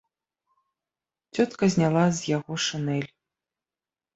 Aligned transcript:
Цётка 1.35 1.65
зняла 1.73 2.05
з 2.21 2.27
яго 2.37 2.53
шынель. 2.67 3.07